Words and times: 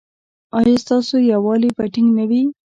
ایا 0.59 0.75
ستاسو 0.83 1.15
یووالي 1.31 1.69
به 1.77 1.83
ټینګ 1.93 2.09
نه 2.17 2.23
وي؟ 2.29 2.41